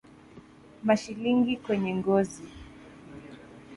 [0.87, 2.43] Mashilingi kwenye ngozi